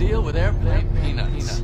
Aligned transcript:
deal 0.00 0.22
with 0.22 0.34
airplane 0.34 0.88
peanuts. 1.02 1.60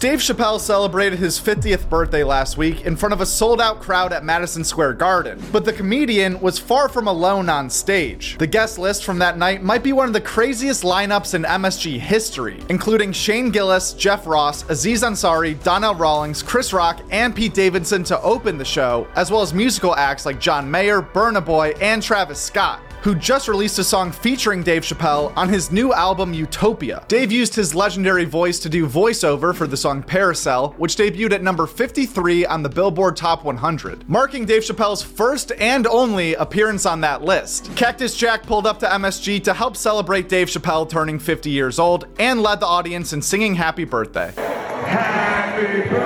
Dave 0.00 0.18
Chappelle 0.18 0.60
celebrated 0.60 1.20
his 1.20 1.38
50th 1.38 1.88
birthday 1.88 2.24
last 2.24 2.58
week 2.58 2.84
in 2.84 2.96
front 2.96 3.12
of 3.12 3.20
a 3.20 3.26
sold 3.26 3.60
out 3.60 3.80
crowd 3.80 4.12
at 4.12 4.24
Madison 4.24 4.64
Square 4.64 4.94
Garden, 4.94 5.40
but 5.52 5.64
the 5.64 5.72
comedian 5.72 6.40
was 6.40 6.58
far 6.58 6.88
from 6.88 7.06
alone 7.06 7.48
on 7.48 7.70
stage. 7.70 8.36
The 8.38 8.46
guest 8.48 8.76
list 8.76 9.04
from 9.04 9.20
that 9.20 9.38
night 9.38 9.62
might 9.62 9.84
be 9.84 9.92
one 9.92 10.08
of 10.08 10.12
the 10.12 10.20
craziest 10.20 10.82
lineups 10.82 11.34
in 11.34 11.44
MSG 11.44 11.98
history, 11.98 12.60
including 12.68 13.12
Shane 13.12 13.50
Gillis, 13.50 13.92
Jeff 13.94 14.26
Ross, 14.26 14.68
Aziz 14.68 15.02
Ansari, 15.02 15.62
Donnell 15.62 15.94
Rawlings, 15.94 16.42
Chris 16.42 16.72
Rock, 16.72 17.00
and 17.10 17.34
Pete 17.34 17.54
Davidson 17.54 18.02
to 18.04 18.20
open 18.20 18.58
the 18.58 18.64
show, 18.64 19.06
as 19.14 19.30
well 19.30 19.42
as 19.42 19.54
musical 19.54 19.94
acts 19.94 20.26
like 20.26 20.40
John 20.40 20.68
Mayer, 20.68 21.00
Burna 21.00 21.42
Boy, 21.42 21.72
and 21.80 22.02
Travis 22.02 22.40
Scott 22.40 22.80
who 23.06 23.14
just 23.14 23.46
released 23.46 23.78
a 23.78 23.84
song 23.84 24.10
featuring 24.10 24.64
Dave 24.64 24.82
Chappelle 24.82 25.32
on 25.36 25.48
his 25.48 25.70
new 25.70 25.92
album 25.92 26.34
Utopia. 26.34 27.04
Dave 27.06 27.30
used 27.30 27.54
his 27.54 27.72
legendary 27.72 28.24
voice 28.24 28.58
to 28.58 28.68
do 28.68 28.84
voiceover 28.84 29.54
for 29.54 29.68
the 29.68 29.76
song 29.76 30.02
Parasail, 30.02 30.74
which 30.74 30.96
debuted 30.96 31.30
at 31.30 31.40
number 31.40 31.68
53 31.68 32.46
on 32.46 32.64
the 32.64 32.68
Billboard 32.68 33.16
Top 33.16 33.44
100, 33.44 34.08
marking 34.08 34.44
Dave 34.44 34.62
Chappelle's 34.62 35.04
first 35.04 35.52
and 35.58 35.86
only 35.86 36.34
appearance 36.34 36.84
on 36.84 37.00
that 37.02 37.22
list. 37.22 37.70
Cactus 37.76 38.16
Jack 38.16 38.42
pulled 38.42 38.66
up 38.66 38.80
to 38.80 38.86
MSG 38.86 39.44
to 39.44 39.54
help 39.54 39.76
celebrate 39.76 40.28
Dave 40.28 40.48
Chappelle 40.48 40.90
turning 40.90 41.20
50 41.20 41.48
years 41.48 41.78
old 41.78 42.08
and 42.18 42.42
led 42.42 42.58
the 42.58 42.66
audience 42.66 43.12
in 43.12 43.22
singing 43.22 43.54
happy 43.54 43.84
birthday. 43.84 44.32
Happy 44.34 45.88
birthday 45.88 46.05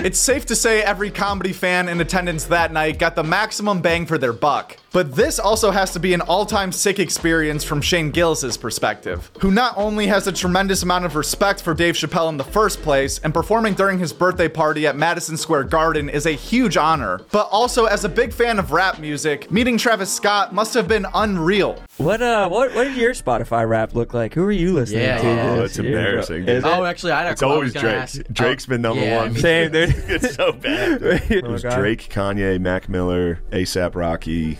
It's 0.00 0.18
safe 0.18 0.46
to 0.46 0.54
say 0.54 0.80
every 0.80 1.10
comedy 1.10 1.52
fan 1.52 1.88
in 1.88 2.00
attendance 2.00 2.44
that 2.44 2.72
night 2.72 3.00
got 3.00 3.16
the 3.16 3.24
maximum 3.24 3.80
bang 3.80 4.06
for 4.06 4.16
their 4.16 4.32
buck. 4.32 4.76
But 4.90 5.14
this 5.14 5.38
also 5.38 5.70
has 5.70 5.92
to 5.92 6.00
be 6.00 6.14
an 6.14 6.22
all 6.22 6.46
time 6.46 6.72
sick 6.72 6.98
experience 6.98 7.62
from 7.62 7.82
Shane 7.82 8.10
Gillis's 8.10 8.56
perspective, 8.56 9.30
who 9.40 9.50
not 9.50 9.74
only 9.76 10.06
has 10.06 10.26
a 10.26 10.32
tremendous 10.32 10.82
amount 10.82 11.04
of 11.04 11.14
respect 11.14 11.60
for 11.62 11.74
Dave 11.74 11.94
Chappelle 11.94 12.30
in 12.30 12.38
the 12.38 12.44
first 12.44 12.80
place, 12.80 13.18
and 13.18 13.34
performing 13.34 13.74
during 13.74 13.98
his 13.98 14.12
birthday 14.14 14.48
party 14.48 14.86
at 14.86 14.96
Madison 14.96 15.36
Square 15.36 15.64
Garden 15.64 16.08
is 16.08 16.24
a 16.24 16.30
huge 16.32 16.76
honor, 16.78 17.20
but 17.32 17.48
also 17.50 17.84
as 17.84 18.04
a 18.04 18.08
big 18.08 18.32
fan 18.32 18.58
of 18.58 18.72
rap 18.72 18.98
music, 18.98 19.50
meeting 19.50 19.76
Travis 19.76 20.10
Scott 20.12 20.54
must 20.54 20.72
have 20.72 20.88
been 20.88 21.06
unreal. 21.14 21.82
What 21.98 22.22
uh, 22.22 22.48
what 22.48 22.74
what 22.74 22.84
did 22.84 22.96
your 22.96 23.12
Spotify 23.12 23.68
rap 23.68 23.94
look 23.94 24.14
like? 24.14 24.32
Who 24.32 24.44
are 24.44 24.50
you 24.52 24.72
listening 24.72 25.02
Yeah, 25.02 25.18
to? 25.18 25.26
yeah. 25.26 25.50
Oh, 25.50 25.56
this 25.62 25.70
it's 25.72 25.78
year, 25.80 25.92
bro? 25.92 26.00
embarrassing. 26.00 26.48
Is 26.48 26.64
Oh, 26.64 26.84
actually, 26.84 27.12
I 27.12 27.24
don't. 27.24 27.32
It's 27.32 27.42
always 27.42 27.72
Drake. 27.74 27.84
was 27.84 27.92
gonna 27.92 28.02
ask- 28.24 28.32
Drake's 28.32 28.66
oh, 28.66 28.68
been 28.70 28.82
number 28.82 29.02
yeah, 29.04 29.16
one. 29.22 29.34
me 29.34 29.40
Same, 29.42 29.72
dude. 29.72 29.94
it's 30.08 30.34
so 30.34 30.52
bad. 30.52 31.02
It 31.30 31.44
was 31.46 31.62
God. 31.62 31.78
Drake, 31.78 32.08
Kanye, 32.08 32.58
Mac 32.58 32.88
Miller, 32.88 33.40
ASAP 33.52 33.94
Rocky, 33.94 34.58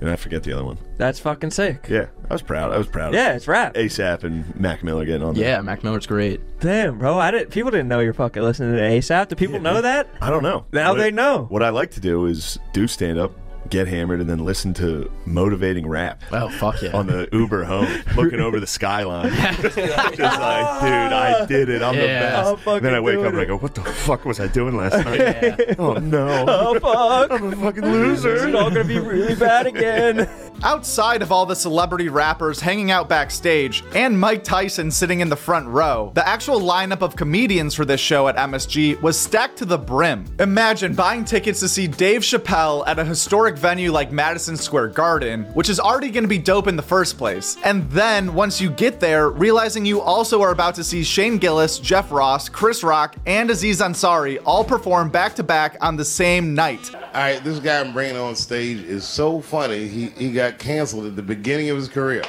and 0.00 0.10
I 0.10 0.16
forget 0.16 0.42
the 0.42 0.52
other 0.52 0.64
one. 0.64 0.78
That's 0.96 1.18
fucking 1.20 1.50
sick. 1.50 1.86
Yeah, 1.88 2.06
I 2.28 2.32
was 2.34 2.42
proud. 2.42 2.72
I 2.72 2.78
was 2.78 2.86
proud. 2.86 3.14
Yeah, 3.14 3.30
of 3.30 3.36
it's 3.36 3.48
rap. 3.48 3.74
ASAP 3.74 4.24
and 4.24 4.58
Mac 4.58 4.82
Miller 4.84 5.04
getting 5.04 5.22
on. 5.22 5.34
there. 5.34 5.44
Yeah, 5.44 5.60
Mac 5.60 5.82
Miller's 5.84 6.06
great. 6.06 6.40
Damn, 6.60 6.98
bro. 6.98 7.18
I 7.18 7.30
didn't. 7.30 7.50
People 7.50 7.70
didn't 7.70 7.88
know 7.88 8.00
you're 8.00 8.12
fucking 8.12 8.42
listening 8.42 8.76
to 8.76 8.82
ASAP. 8.82 9.28
Do 9.28 9.36
people 9.36 9.60
know 9.60 9.80
that? 9.82 10.08
I 10.20 10.30
don't 10.30 10.42
know. 10.42 10.66
Now 10.72 10.92
What- 10.92 10.98
they 10.98 11.10
know. 11.10 11.46
What 11.48 11.62
I 11.62 11.70
like 11.70 11.90
to 11.92 12.00
do 12.00 12.26
is 12.26 12.58
do 12.72 12.86
stand 12.86 13.18
up, 13.18 13.32
get 13.68 13.86
hammered, 13.88 14.20
and 14.20 14.28
then 14.28 14.44
listen 14.44 14.72
to 14.74 15.10
motivating 15.26 15.86
rap. 15.86 16.22
Oh, 16.32 16.48
fuck 16.48 16.80
yeah. 16.82 16.96
On 16.96 17.06
the 17.06 17.28
Uber 17.32 17.64
home, 17.64 17.86
looking 18.16 18.40
over 18.40 18.58
the 18.58 18.66
skyline, 18.66 19.30
just 19.60 19.76
like, 19.76 20.16
dude, 20.16 20.22
I 20.22 21.44
did 21.46 21.68
it. 21.68 21.82
I'm 21.82 21.94
the 21.96 22.02
Yeah. 22.06 22.20
best. 22.20 22.50
I'm 22.50 22.56
fucking 22.58 22.82
then 22.82 22.94
I 22.94 23.00
wake 23.00 23.14
doing 23.16 23.26
up 23.26 23.32
and 23.32 23.40
I 23.40 23.44
it. 23.44 23.46
go, 23.46 23.58
"What 23.58 23.74
the 23.74 23.82
fuck 23.82 24.24
was 24.24 24.40
I 24.40 24.46
doing 24.48 24.76
last 24.76 25.04
night? 25.04 25.18
Yeah. 25.20 25.56
Oh 25.78 25.94
no, 25.94 26.44
Oh 26.48 26.78
fuck! 26.80 27.30
I'm 27.30 27.52
a 27.52 27.56
fucking 27.56 27.84
loser." 27.84 28.34
It's 28.48 28.54
all 28.56 28.70
gonna 28.70 28.84
be 28.84 28.98
really 28.98 29.34
bad 29.34 29.66
again. 29.66 30.28
Outside 30.62 31.22
of 31.22 31.32
all 31.32 31.46
the 31.46 31.56
celebrity 31.56 32.10
rappers 32.10 32.60
hanging 32.60 32.90
out 32.90 33.08
backstage 33.08 33.82
and 33.94 34.18
Mike 34.18 34.44
Tyson 34.44 34.90
sitting 34.90 35.20
in 35.20 35.30
the 35.30 35.36
front 35.36 35.66
row, 35.66 36.12
the 36.14 36.28
actual 36.28 36.60
lineup 36.60 37.00
of 37.00 37.16
comedians 37.16 37.74
for 37.74 37.86
this 37.86 38.00
show 38.00 38.28
at 38.28 38.36
MSG 38.36 39.00
was 39.00 39.18
stacked 39.18 39.56
to 39.56 39.64
the 39.64 39.78
brim. 39.78 40.26
Imagine 40.38 40.94
buying 40.94 41.24
tickets 41.24 41.60
to 41.60 41.68
see 41.68 41.86
Dave 41.86 42.20
Chappelle 42.20 42.86
at 42.86 42.98
a 42.98 43.04
historic 43.04 43.56
venue 43.56 43.90
like 43.90 44.12
Madison 44.12 44.54
Square 44.54 44.88
Garden, 44.88 45.44
which 45.54 45.70
is 45.70 45.80
already 45.80 46.10
going 46.10 46.24
to 46.24 46.28
be 46.28 46.36
dope 46.38 46.66
in 46.66 46.76
the 46.76 46.82
first 46.82 47.16
place. 47.16 47.56
And 47.64 47.90
then, 47.90 48.34
once 48.34 48.60
you 48.60 48.68
get 48.68 49.00
there, 49.00 49.30
realizing 49.30 49.86
you 49.86 50.02
also 50.02 50.42
are 50.42 50.50
about 50.50 50.74
to 50.74 50.84
see 50.84 51.02
Shane 51.02 51.38
Gillis, 51.38 51.78
Jeff 51.78 52.12
Ross, 52.12 52.50
Chris 52.50 52.84
Rock, 52.84 53.16
and 53.24 53.48
Aziz 53.48 53.80
Ansari 53.80 54.38
all 54.44 54.64
perform 54.64 55.08
back 55.08 55.34
to 55.36 55.42
back 55.42 55.78
on 55.80 55.96
the 55.96 56.04
same 56.04 56.54
night. 56.54 56.90
All 57.12 57.20
right, 57.20 57.42
this 57.42 57.58
guy 57.58 57.80
I'm 57.80 57.92
bringing 57.92 58.16
on 58.16 58.36
stage 58.36 58.84
is 58.84 59.04
so 59.04 59.40
funny. 59.40 59.88
He 59.88 60.10
he 60.10 60.30
got 60.30 60.60
canceled 60.60 61.06
at 61.06 61.16
the 61.16 61.22
beginning 61.22 61.68
of 61.68 61.76
his 61.76 61.88
career. 61.88 62.22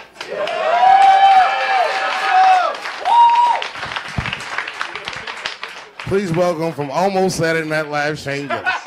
Please 5.99 6.31
welcome 6.31 6.73
from 6.73 6.89
almost 6.89 7.37
Saturday 7.37 7.69
Night 7.69 7.89
Live, 7.89 8.17
Shane 8.17 8.47
Gillis. 8.47 8.80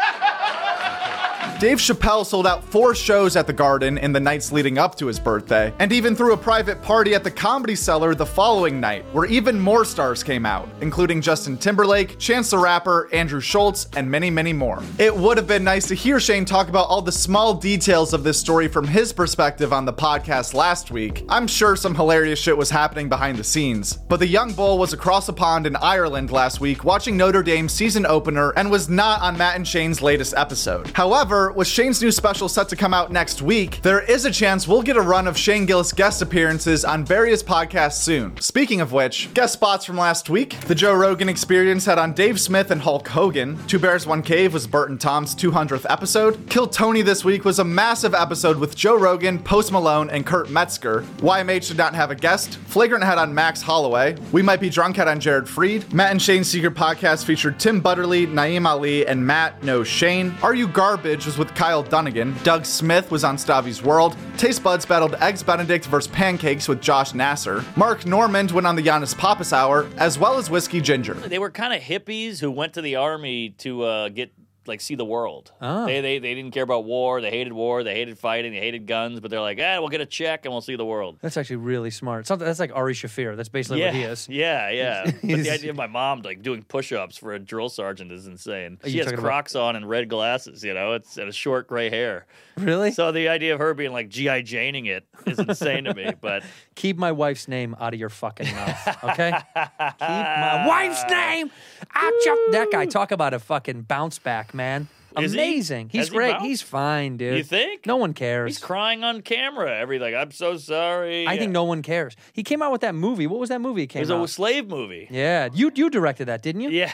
Dave 1.65 1.79
Chappelle 1.79 2.27
sold 2.27 2.47
out 2.47 2.63
four 2.63 2.95
shows 2.95 3.37
at 3.37 3.47
the 3.47 3.53
Garden 3.55 3.97
in 3.97 4.13
the 4.13 4.21
nights 4.21 4.53
leading 4.53 4.77
up 4.77 4.95
to 4.97 5.07
his 5.07 5.19
birthday, 5.19 5.73
and 5.79 5.93
even 5.93 6.15
threw 6.15 6.35
a 6.35 6.37
private 6.37 6.83
party 6.83 7.15
at 7.15 7.25
the 7.25 7.31
Comedy 7.31 7.75
Cellar 7.75 8.15
the 8.15 8.27
following 8.27 8.79
night, 8.79 9.03
where 9.15 9.25
even 9.25 9.59
more 9.59 9.87
stars 9.87 10.23
came 10.23 10.45
out, 10.45 10.69
including 10.83 11.23
Justin 11.23 11.57
Timberlake, 11.57 12.19
Chance 12.19 12.51
the 12.51 12.59
Rapper, 12.59 13.09
Andrew 13.15 13.41
Schulz, 13.41 13.89
and 13.97 14.11
many, 14.11 14.29
many 14.29 14.53
more. 14.53 14.83
It 14.99 15.17
would 15.17 15.39
have 15.39 15.47
been 15.47 15.65
nice 15.65 15.89
to 15.89 15.95
hear 15.95 16.21
Shane 16.21 16.45
talk 16.45 16.69
about 16.69 16.87
all 16.89 17.01
the 17.01 17.11
small 17.11 17.55
details 17.55 18.13
of 18.13 18.25
this 18.25 18.39
story 18.39 18.69
from 18.69 18.87
his 18.87 19.11
perspective 19.11 19.73
on 19.73 19.87
the 19.87 19.93
podcast 19.95 20.53
last 20.53 20.91
week. 20.91 21.25
I'm 21.31 21.47
sure 21.47 21.77
some 21.77 21.95
hilarious 21.95 22.39
shit 22.39 22.59
was 22.59 22.69
happening 22.69 23.09
behind 23.09 23.39
the 23.39 23.45
scenes, 23.45 23.97
but 23.97 24.21
the 24.21 24.27
young 24.27 24.53
bull 24.53 24.77
was 24.77 24.93
across 24.93 25.31
a 25.31 25.33
pond 25.33 25.67
in 25.67 25.77
Ireland 25.77 26.31
last 26.31 26.61
week 26.61 26.85
watching 26.85 27.17
Notre 27.17 27.43
Dame's 27.43 27.73
season 27.73 28.05
opener 28.05 28.51
and 28.51 28.71
was 28.71 28.91
not 28.91 29.23
on 29.23 29.39
Matt 29.39 29.57
and 29.57 29.67
Shane's 29.67 30.03
latest 30.03 30.35
episode. 30.37 30.89
However, 30.89 31.53
with 31.56 31.69
Shane's 31.69 32.00
new 32.03 32.10
special 32.10 32.48
set 32.48 32.69
to 32.70 32.76
come 32.76 32.92
out 32.94 33.12
next 33.12 33.42
week, 33.42 33.81
there 33.82 34.00
is 34.00 34.25
a 34.25 34.31
chance 34.31 34.66
we'll 34.66 34.82
get 34.82 34.97
a 34.97 35.00
run 35.00 35.26
of 35.26 35.37
Shane 35.37 35.66
Gillis 35.66 35.92
guest 35.92 36.22
appearances 36.22 36.84
on 36.84 37.04
various 37.04 37.42
podcasts 37.42 38.00
soon. 38.03 38.38
Speaking 38.41 38.81
of 38.81 38.92
which, 38.92 39.32
guest 39.34 39.53
spots 39.54 39.84
from 39.84 39.97
last 39.97 40.31
week 40.31 40.59
The 40.60 40.75
Joe 40.75 40.94
Rogan 40.94 41.28
Experience 41.28 41.84
had 41.84 41.98
on 41.98 42.12
Dave 42.12 42.41
Smith 42.41 42.70
and 42.70 42.81
Hulk 42.81 43.09
Hogan. 43.09 43.59
Two 43.66 43.78
Bears, 43.78 44.06
One 44.06 44.22
Cave 44.22 44.53
was 44.53 44.66
Bert 44.66 44.91
and 44.91 45.00
Tom's 45.00 45.34
200th 45.34 45.87
episode. 45.91 46.48
Kill 46.48 46.66
Tony 46.66 47.03
this 47.03 47.25
week 47.25 47.44
was 47.44 47.59
a 47.59 47.65
massive 47.65 48.15
episode 48.15 48.59
with 48.59 48.75
Joe 48.75 48.97
Rogan, 48.98 49.38
Post 49.38 49.72
Malone, 49.72 50.10
and 50.10 50.25
Kurt 50.25 50.50
Metzger. 50.50 51.03
YMH 51.19 51.69
did 51.69 51.76
not 51.76 51.94
have 51.94 52.10
a 52.10 52.15
guest. 52.15 52.56
Flagrant 52.66 53.04
had 53.04 53.19
on 53.19 53.34
Max 53.34 53.60
Holloway. 53.60 54.16
We 54.32 54.42
Might 54.42 54.60
Be 54.60 54.71
Drunk 54.71 54.97
had 54.97 55.09
on 55.09 55.21
Jared 55.21 55.44
Freid. 55.44 55.92
Matt 55.92 56.10
and 56.10 56.21
Shane's 56.22 56.48
Secret 56.48 56.75
Podcast 56.75 57.25
featured 57.25 57.59
Tim 57.60 57.81
Butterly, 57.81 58.26
Naeem 58.26 58.66
Ali, 58.66 59.06
and 59.06 59.25
Matt 59.26 59.62
No 59.62 59.84
Shane. 59.84 60.34
Are 60.42 60.54
You 60.54 60.69
Garbage 60.69 61.26
was 61.26 61.38
with 61.38 61.44
Kyle 61.55 61.82
Dunnigan. 61.82 62.34
Doug 62.44 62.65
Smith 62.65 63.10
was 63.10 63.25
on 63.25 63.37
Stavvy's 63.37 63.82
World. 63.82 64.16
Taste 64.37 64.62
Buds 64.62 64.87
battled 64.87 65.15
Eggs 65.16 65.43
Benedict 65.43 65.87
versus 65.87 66.10
Pancakes 66.10 66.69
with 66.69 66.81
Josh 66.81 67.15
Nasser. 67.15 67.65
Mark 67.77 68.06
Normand 68.06 68.53
went 68.53 68.66
on 68.66 68.77
the 68.77 68.82
Giannis 68.82 69.16
Pappas 69.16 69.53
Hour, 69.53 69.88
as 69.97 70.19
well 70.19 70.37
as 70.38 70.50
Whiskey 70.50 70.81
Ginger. 70.81 71.15
They 71.15 71.38
were 71.38 71.50
kind 71.50 71.72
of 71.72 71.81
hippies 71.81 72.41
who 72.41 72.50
went 72.50 72.75
to 72.75 72.83
the 72.83 72.97
army 72.97 73.50
to 73.59 73.83
uh, 73.83 74.09
get 74.10 74.33
like 74.67 74.81
see 74.81 74.95
the 74.95 75.05
world. 75.05 75.53
Oh. 75.61 75.87
They, 75.87 76.01
they 76.01 76.19
they 76.19 76.35
didn't 76.35 76.53
care 76.53 76.63
about 76.63 76.85
war. 76.85 77.21
They 77.21 77.31
hated 77.31 77.53
war. 77.53 77.83
They 77.83 77.95
hated 77.95 78.19
fighting. 78.19 78.53
They 78.53 78.61
hated 78.61 78.87
guns. 78.87 79.21
But 79.21 79.31
they're 79.31 79.41
like, 79.41 79.59
ah, 79.61 79.79
we'll 79.81 79.89
get 79.89 80.01
a 80.01 80.07
check 80.07 80.45
and 80.45 80.53
we'll 80.53 80.61
see 80.61 80.77
the 80.77 80.85
world. 80.85 81.19
That's 81.21 81.37
actually 81.37 81.57
really 81.57 81.91
smart. 81.91 82.27
Something 82.27 82.47
that's 82.47 82.61
like 82.61 82.73
Ari 82.75 82.95
Shaffir. 82.95 83.37
That's 83.37 83.49
basically 83.49 83.81
yeah, 83.81 83.87
what 83.87 83.95
he 83.95 84.03
is. 84.03 84.29
yeah, 84.31 84.71
yeah. 84.71 85.05
but 85.05 85.23
the 85.23 85.51
idea 85.51 85.71
of 85.71 85.77
my 85.77 85.87
mom 85.87 86.23
like 86.23 86.43
doing 86.43 86.63
push-ups 86.63 87.17
for 87.17 87.33
a 87.33 87.39
drill 87.39 87.69
sergeant 87.69 88.13
is 88.13 88.27
insane. 88.27 88.78
She 88.84 88.99
has 88.99 89.07
talking 89.07 89.19
about- 89.19 89.28
Crocs 89.28 89.55
on 89.55 89.77
and 89.77 89.89
red 89.89 90.09
glasses. 90.09 90.65
You 90.65 90.75
know, 90.75 90.93
it's 90.93 91.17
and 91.17 91.28
a 91.28 91.33
short 91.33 91.67
gray 91.67 91.91
hair. 91.91 92.27
Really? 92.57 92.93
So 92.93 93.13
the 93.13 93.28
idea 93.28 93.55
of 93.55 93.60
her 93.60 93.75
being 93.75 93.93
like 93.93 94.09
GI 94.09 94.45
Janing 94.45 94.87
it 94.87 95.05
is 95.27 95.39
insane 95.39 95.84
to 95.84 95.95
me. 95.95 96.13
But 96.21 96.43
Keep 96.75 96.97
my 96.97 97.13
wife's 97.13 97.49
name 97.49 97.77
out 97.78 97.93
of 97.93 98.01
your 98.01 98.09
fucking 98.09 98.47
mouth, 98.47 99.05
okay? 99.05 99.33
Keep 99.57 100.01
my 100.01 100.65
wife's 100.67 101.05
name 101.10 101.51
out 101.95 102.13
your. 102.25 102.37
That 102.53 102.69
guy 102.71 102.87
talk 102.87 103.10
about 103.10 103.34
a 103.34 103.39
fucking 103.39 103.83
bounce 103.83 104.19
back, 104.19 104.53
man. 104.54 104.89
Is 105.19 105.33
he? 105.33 105.39
Amazing. 105.39 105.89
He's 105.91 106.01
Has 106.01 106.09
he 106.09 106.15
great. 106.16 106.33
bounced? 106.33 106.47
He's 106.47 106.63
fine, 106.63 107.16
dude. 107.16 107.37
You 107.39 107.45
think? 107.45 107.87
No 107.87 107.97
one 107.97 108.13
cares. 108.15 108.51
He's 108.57 108.59
crying 108.65 109.05
on 109.05 109.22
camera. 109.22 109.78
Everything. 109.78 110.15
I'm 110.15 110.31
so 110.31 110.57
sorry. 110.57 111.27
I 111.27 111.37
think 111.39 111.53
no 111.53 111.65
one 111.65 111.83
cares. 111.83 112.16
He 112.33 112.43
came 112.43 112.63
out 112.63 112.72
with 112.72 112.81
that 112.83 112.95
movie. 112.95 113.27
What 113.27 113.39
was 113.41 113.49
that 113.51 113.61
movie? 113.61 113.83
He 113.83 113.84
It 113.84 113.89
came 113.89 114.01
was 114.01 114.11
a 114.11 114.27
slave 114.28 114.69
movie. 114.69 115.07
yeah, 115.11 115.49
you 115.53 115.71
you 115.75 115.91
directed 115.91 116.27
that, 116.27 116.43
didn't 116.43 116.63
you? 116.63 116.71
Yeah. 116.71 116.93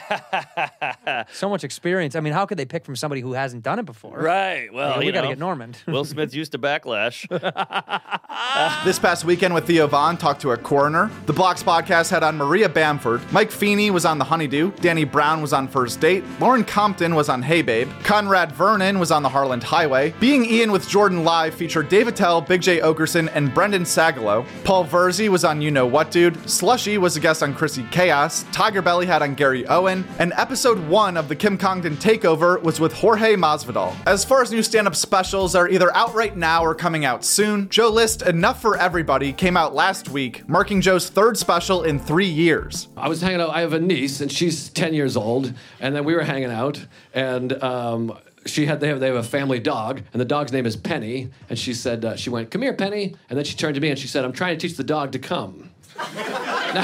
So 1.33 1.49
much 1.49 1.63
experience. 1.63 2.15
I 2.15 2.19
mean, 2.19 2.33
how 2.33 2.45
could 2.45 2.57
they 2.57 2.65
pick 2.65 2.85
from 2.85 2.95
somebody 2.95 3.21
who 3.21 3.33
hasn't 3.33 3.63
done 3.63 3.79
it 3.79 3.85
before? 3.85 4.17
right. 4.19 4.71
Well, 4.73 4.91
Yeah, 4.93 4.99
we 4.99 5.05
you 5.07 5.11
got 5.11 5.21
to 5.21 5.27
get 5.29 5.39
Norman. 5.39 5.75
Will 5.87 6.05
Smith 6.05 6.33
used 6.33 6.51
to 6.53 6.59
backlash. 6.59 7.27
This 8.85 8.97
past 8.99 9.23
weekend 9.25 9.53
with 9.53 9.65
Theo 9.67 9.87
Von 9.87 10.17
talked 10.17 10.41
to 10.41 10.51
a 10.51 10.57
coroner. 10.57 11.09
The 11.25 11.33
Blocks 11.33 11.61
podcast 11.63 12.09
had 12.09 12.23
on 12.23 12.35
Maria 12.37 12.67
Bamford. 12.67 13.21
Mike 13.31 13.51
Feeney 13.51 13.91
was 13.91 14.05
on 14.05 14.17
The 14.17 14.23
Honeydew. 14.25 14.71
Danny 14.81 15.03
Brown 15.03 15.41
was 15.41 15.53
on 15.53 15.67
First 15.67 15.99
Date. 15.99 16.23
Lauren 16.39 16.63
Compton 16.63 17.13
was 17.15 17.29
on 17.29 17.41
Hey 17.41 17.61
Babe. 17.61 17.89
Conrad 18.11 18.51
Vernon 18.51 18.99
was 18.99 19.09
on 19.09 19.23
The 19.23 19.29
Harland 19.29 19.63
Highway. 19.63 20.13
Being 20.19 20.43
Ian 20.43 20.73
with 20.73 20.85
Jordan 20.85 21.23
Live 21.23 21.53
featured 21.53 21.87
Dave 21.87 22.09
Attell, 22.09 22.41
Big 22.41 22.61
Jay 22.61 22.81
Oakerson, 22.81 23.31
and 23.33 23.53
Brendan 23.53 23.83
Sagalow. 23.83 24.45
Paul 24.65 24.83
Verzi 24.85 25.29
was 25.29 25.45
on 25.45 25.61
You 25.61 25.71
Know 25.71 25.87
What 25.87 26.11
Dude. 26.11 26.35
Slushy 26.49 26.97
was 26.97 27.15
a 27.15 27.21
guest 27.21 27.41
on 27.41 27.53
Chrissy 27.53 27.85
Chaos. 27.89 28.43
Tiger 28.51 28.81
Belly 28.81 29.05
had 29.05 29.21
on 29.21 29.33
Gary 29.33 29.65
Owen. 29.67 30.05
And 30.19 30.33
episode 30.35 30.77
one 30.89 31.15
of 31.15 31.29
the 31.29 31.37
Kim 31.37 31.57
Congdon 31.57 31.95
Takeover 31.95 32.61
was 32.61 32.81
with 32.81 32.91
Jorge 32.91 33.37
Masvidal. 33.37 33.95
As 34.05 34.25
far 34.25 34.41
as 34.41 34.51
new 34.51 34.61
stand-up 34.61 34.97
specials 34.97 35.55
are 35.55 35.69
either 35.69 35.95
out 35.95 36.13
right 36.13 36.35
now 36.35 36.65
or 36.65 36.75
coming 36.75 37.05
out 37.05 37.23
soon, 37.23 37.69
Joe 37.69 37.87
List 37.87 38.23
Enough 38.23 38.61
for 38.61 38.75
Everybody 38.75 39.31
came 39.31 39.55
out 39.55 39.73
last 39.73 40.09
week, 40.09 40.49
marking 40.49 40.81
Joe's 40.81 41.07
third 41.07 41.37
special 41.37 41.83
in 41.83 41.97
three 41.97 42.27
years. 42.27 42.89
I 42.97 43.07
was 43.07 43.21
hanging 43.21 43.39
out. 43.39 43.51
I 43.51 43.61
have 43.61 43.71
a 43.71 43.79
niece, 43.79 44.19
and 44.19 44.29
she's 44.29 44.67
ten 44.67 44.93
years 44.93 45.15
old, 45.15 45.53
and 45.79 45.95
then 45.95 46.03
we 46.03 46.13
were 46.13 46.23
hanging 46.23 46.51
out, 46.51 46.85
and 47.13 47.53
um, 47.63 48.00
she 48.45 48.65
had 48.65 48.79
they 48.79 48.87
have 48.87 48.99
they 48.99 49.07
have 49.07 49.15
a 49.15 49.23
family 49.23 49.59
dog, 49.59 50.01
and 50.13 50.19
the 50.19 50.25
dog's 50.25 50.51
name 50.51 50.65
is 50.65 50.75
Penny, 50.75 51.29
and 51.49 51.57
she 51.57 51.73
said 51.73 52.03
uh, 52.03 52.15
she 52.15 52.29
went, 52.29 52.51
"Come 52.51 52.61
here, 52.61 52.73
Penny," 52.73 53.15
and 53.29 53.37
then 53.37 53.45
she 53.45 53.55
turned 53.55 53.75
to 53.75 53.81
me 53.81 53.89
and 53.89 53.99
she 53.99 54.07
said, 54.07 54.25
"I'm 54.25 54.33
trying 54.33 54.57
to 54.57 54.67
teach 54.67 54.77
the 54.77 54.83
dog 54.83 55.11
to 55.11 55.19
come." 55.19 55.69
now, 55.97 56.83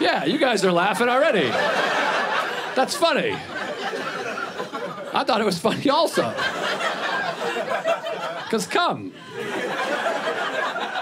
yeah, 0.00 0.24
you 0.24 0.38
guys 0.38 0.64
are 0.64 0.72
laughing 0.72 1.08
already. 1.08 1.48
That's 2.74 2.94
funny. 2.94 3.32
I 5.14 5.24
thought 5.24 5.40
it 5.40 5.44
was 5.44 5.58
funny 5.58 5.88
also. 5.88 6.30
Cause 8.50 8.66
come. 8.66 9.12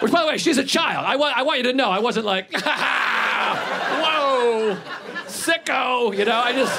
Which, 0.00 0.12
by 0.12 0.22
the 0.22 0.28
way, 0.28 0.38
she's 0.38 0.58
a 0.58 0.64
child. 0.64 1.04
I 1.04 1.16
want, 1.16 1.36
I 1.36 1.42
want 1.42 1.58
you 1.58 1.64
to 1.64 1.72
know, 1.72 1.90
I 1.90 1.98
wasn't 1.98 2.26
like, 2.26 2.52
whoa, 2.52 2.62
sicko. 5.26 6.16
You 6.16 6.24
know, 6.26 6.38
I 6.38 6.52
just, 6.52 6.78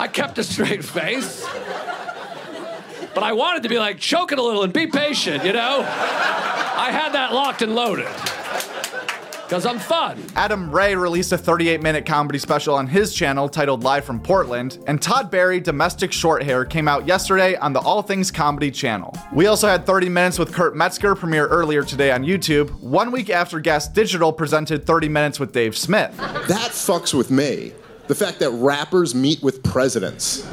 I 0.00 0.08
kept 0.08 0.38
a 0.38 0.44
straight 0.44 0.82
face. 0.82 1.44
But 3.12 3.22
I 3.22 3.34
wanted 3.34 3.64
to 3.64 3.68
be 3.68 3.78
like, 3.78 3.98
choke 3.98 4.32
it 4.32 4.38
a 4.38 4.42
little 4.42 4.62
and 4.62 4.72
be 4.72 4.86
patient, 4.86 5.44
you 5.44 5.52
know? 5.52 5.80
I 5.80 6.88
had 6.90 7.12
that 7.12 7.34
locked 7.34 7.60
and 7.60 7.74
loaded. 7.74 8.08
Because 9.42 9.66
I'm 9.66 9.78
fun. 9.78 10.22
Adam 10.36 10.70
Ray 10.70 10.94
released 10.94 11.32
a 11.32 11.38
38 11.38 11.82
minute 11.82 12.06
comedy 12.06 12.38
special 12.38 12.76
on 12.76 12.86
his 12.86 13.12
channel 13.12 13.46
titled 13.46 13.84
Live 13.84 14.06
from 14.06 14.20
Portland, 14.20 14.78
and 14.86 15.02
Todd 15.02 15.30
Barry, 15.30 15.60
Domestic 15.60 16.12
Short 16.12 16.44
Hair, 16.44 16.64
came 16.64 16.88
out 16.88 17.06
yesterday 17.06 17.56
on 17.56 17.74
the 17.74 17.80
All 17.80 18.00
Things 18.00 18.30
Comedy 18.30 18.70
channel. 18.70 19.14
We 19.34 19.48
also 19.48 19.68
had 19.68 19.84
30 19.84 20.08
Minutes 20.08 20.38
with 20.38 20.50
Kurt 20.50 20.74
Metzger 20.74 21.14
premiere 21.14 21.46
earlier 21.48 21.84
today 21.84 22.10
on 22.10 22.24
YouTube, 22.24 22.70
one 22.80 23.12
week 23.12 23.28
after 23.28 23.60
Gas 23.60 23.86
Digital 23.86 24.32
presented 24.32 24.86
30 24.86 25.10
Minutes 25.10 25.38
with 25.38 25.52
Dave 25.52 25.76
Smith. 25.76 26.16
That 26.16 26.70
fucks 26.70 27.12
with 27.12 27.30
me. 27.30 27.74
The 28.10 28.16
fact 28.16 28.40
that 28.40 28.50
rappers 28.50 29.14
meet 29.14 29.40
with 29.40 29.62
presidents. 29.62 30.44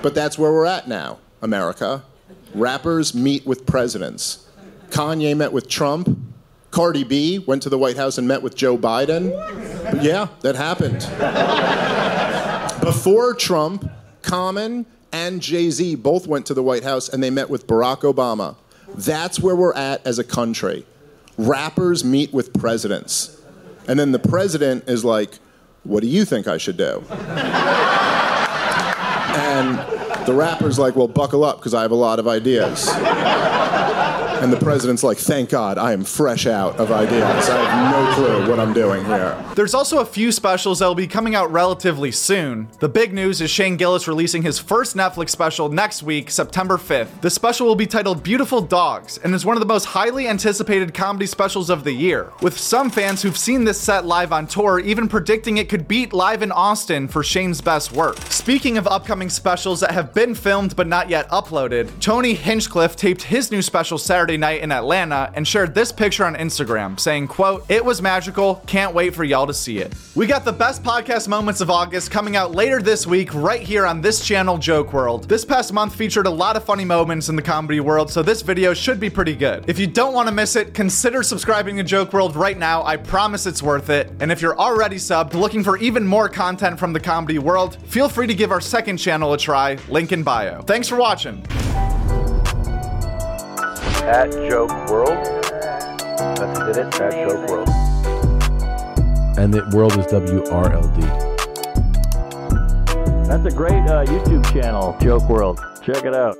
But 0.00 0.14
that's 0.14 0.38
where 0.38 0.52
we're 0.52 0.66
at 0.66 0.86
now, 0.86 1.18
America. 1.42 2.04
Rappers 2.54 3.16
meet 3.16 3.44
with 3.44 3.66
presidents. 3.66 4.48
Kanye 4.90 5.36
met 5.36 5.52
with 5.52 5.68
Trump. 5.68 6.16
Cardi 6.70 7.02
B 7.02 7.40
went 7.40 7.64
to 7.64 7.68
the 7.68 7.78
White 7.78 7.96
House 7.96 8.16
and 8.16 8.28
met 8.28 8.42
with 8.42 8.54
Joe 8.54 8.78
Biden. 8.78 9.32
But 9.90 10.04
yeah, 10.04 10.28
that 10.42 10.54
happened. 10.54 11.00
Before 12.80 13.34
Trump, 13.34 13.90
Common 14.22 14.86
and 15.10 15.42
Jay 15.42 15.70
Z 15.70 15.96
both 15.96 16.28
went 16.28 16.46
to 16.46 16.54
the 16.54 16.62
White 16.62 16.84
House 16.84 17.08
and 17.08 17.20
they 17.20 17.30
met 17.30 17.50
with 17.50 17.66
Barack 17.66 18.02
Obama. 18.02 18.54
That's 18.94 19.40
where 19.40 19.56
we're 19.56 19.74
at 19.74 20.06
as 20.06 20.20
a 20.20 20.24
country. 20.24 20.86
Rappers 21.38 22.04
meet 22.04 22.32
with 22.32 22.52
presidents. 22.54 23.42
And 23.88 23.98
then 23.98 24.12
the 24.12 24.20
president 24.20 24.88
is 24.88 25.04
like, 25.04 25.40
What 25.84 26.00
do 26.02 26.08
you 26.08 26.24
think 26.24 26.46
I 26.48 26.56
should 26.58 26.76
do? 26.76 27.02
And 29.36 29.78
the 30.26 30.32
rapper's 30.34 30.78
like, 30.78 30.96
Well, 30.96 31.08
buckle 31.08 31.44
up 31.44 31.58
because 31.58 31.74
I 31.74 31.82
have 31.82 31.90
a 31.90 31.96
lot 31.96 32.18
of 32.18 32.26
ideas. 32.26 32.88
And 34.44 34.52
the 34.52 34.58
president's 34.58 35.02
like, 35.02 35.16
Thank 35.16 35.48
God, 35.48 35.78
I 35.78 35.94
am 35.94 36.04
fresh 36.04 36.46
out 36.46 36.76
of 36.76 36.92
ideas. 36.92 37.48
I 37.48 37.64
have 37.64 37.90
no 37.90 38.14
clue 38.14 38.50
what 38.50 38.60
I'm 38.60 38.74
doing 38.74 39.02
here. 39.06 39.42
There's 39.54 39.72
also 39.72 40.00
a 40.00 40.04
few 40.04 40.30
specials 40.32 40.80
that 40.80 40.86
will 40.86 40.94
be 40.94 41.06
coming 41.06 41.34
out 41.34 41.50
relatively 41.50 42.12
soon. 42.12 42.68
The 42.78 42.88
big 42.90 43.14
news 43.14 43.40
is 43.40 43.50
Shane 43.50 43.78
Gillis 43.78 44.06
releasing 44.06 44.42
his 44.42 44.58
first 44.58 44.96
Netflix 44.96 45.30
special 45.30 45.70
next 45.70 46.02
week, 46.02 46.30
September 46.30 46.76
5th. 46.76 47.22
The 47.22 47.30
special 47.30 47.66
will 47.66 47.74
be 47.74 47.86
titled 47.86 48.22
Beautiful 48.22 48.60
Dogs 48.60 49.16
and 49.16 49.34
is 49.34 49.46
one 49.46 49.56
of 49.56 49.60
the 49.60 49.66
most 49.66 49.86
highly 49.86 50.28
anticipated 50.28 50.92
comedy 50.92 51.24
specials 51.24 51.70
of 51.70 51.82
the 51.82 51.92
year, 51.92 52.30
with 52.42 52.58
some 52.58 52.90
fans 52.90 53.22
who've 53.22 53.38
seen 53.38 53.64
this 53.64 53.80
set 53.80 54.04
live 54.04 54.30
on 54.30 54.46
tour 54.46 54.78
even 54.78 55.08
predicting 55.08 55.56
it 55.56 55.70
could 55.70 55.88
beat 55.88 56.12
Live 56.12 56.42
in 56.42 56.52
Austin 56.52 57.08
for 57.08 57.22
Shane's 57.22 57.62
best 57.62 57.92
work. 57.92 58.18
Speaking 58.28 58.76
of 58.76 58.86
upcoming 58.88 59.30
specials 59.30 59.80
that 59.80 59.92
have 59.92 60.12
been 60.12 60.34
filmed 60.34 60.76
but 60.76 60.86
not 60.86 61.08
yet 61.08 61.30
uploaded, 61.30 61.90
Tony 61.98 62.34
Hinchcliffe 62.34 62.94
taped 62.94 63.22
his 63.22 63.50
new 63.50 63.62
special 63.62 63.96
Saturday 63.96 64.33
night 64.36 64.62
in 64.62 64.72
Atlanta 64.72 65.30
and 65.34 65.46
shared 65.46 65.74
this 65.74 65.92
picture 65.92 66.24
on 66.24 66.34
Instagram 66.34 66.98
saying, 66.98 67.28
quote, 67.28 67.64
It 67.70 67.84
was 67.84 68.02
magical, 68.02 68.56
can't 68.66 68.94
wait 68.94 69.14
for 69.14 69.24
y'all 69.24 69.46
to 69.46 69.54
see 69.54 69.78
it. 69.78 69.94
We 70.14 70.26
got 70.26 70.44
the 70.44 70.52
best 70.52 70.82
podcast 70.82 71.28
moments 71.28 71.60
of 71.60 71.70
August 71.70 72.10
coming 72.10 72.36
out 72.36 72.52
later 72.52 72.80
this 72.80 73.06
week 73.06 73.34
right 73.34 73.60
here 73.60 73.86
on 73.86 74.00
this 74.00 74.24
channel, 74.24 74.58
Joke 74.58 74.90
WRLD. 74.90 75.26
This 75.26 75.44
past 75.44 75.72
month 75.72 75.94
featured 75.94 76.26
a 76.26 76.30
lot 76.30 76.56
of 76.56 76.64
funny 76.64 76.84
moments 76.84 77.28
in 77.28 77.36
the 77.36 77.42
comedy 77.42 77.80
world, 77.80 78.10
so 78.10 78.22
this 78.22 78.42
video 78.42 78.74
should 78.74 79.00
be 79.00 79.10
pretty 79.10 79.34
good. 79.34 79.64
If 79.68 79.78
you 79.78 79.86
don't 79.86 80.14
want 80.14 80.28
to 80.28 80.34
miss 80.34 80.56
it, 80.56 80.74
consider 80.74 81.22
subscribing 81.22 81.76
to 81.76 81.82
Joke 81.82 82.10
WRLD 82.10 82.36
right 82.36 82.58
now. 82.58 82.84
I 82.84 82.96
promise 82.96 83.46
it's 83.46 83.62
worth 83.62 83.90
it. 83.90 84.12
And 84.20 84.30
if 84.30 84.40
you're 84.40 84.58
already 84.58 84.96
subbed, 84.96 85.34
looking 85.34 85.64
for 85.64 85.76
even 85.78 86.06
more 86.06 86.28
content 86.28 86.78
from 86.78 86.92
the 86.92 87.00
comedy 87.00 87.38
world, 87.38 87.76
feel 87.86 88.08
free 88.08 88.26
to 88.26 88.34
give 88.34 88.52
our 88.52 88.60
second 88.60 88.98
channel 88.98 89.32
a 89.32 89.38
try, 89.38 89.78
link 89.88 90.12
in 90.12 90.22
bio. 90.22 90.62
Thanks 90.62 90.88
for 90.88 90.96
watching. 90.96 91.44
At 94.06 94.30
Joke 94.32 94.70
WRLD. 94.86 95.42
That's 96.36 96.58
did 96.58 96.76
it. 96.76 97.00
At 97.00 97.12
Joke 97.26 97.40
WRLD. 97.48 99.38
And 99.38 99.52
the 99.52 99.64
world 99.74 99.96
is 99.98 100.06
W 100.06 100.44
R 100.50 100.72
L 100.72 100.86
D. 100.88 101.00
That's 103.26 103.46
a 103.46 103.56
great 103.56 103.82
uh, 103.88 104.04
YouTube 104.04 104.44
channel, 104.52 104.94
Joke 105.00 105.22
WRLD. 105.22 105.82
Check 105.82 106.04
it 106.04 106.14
out. 106.14 106.36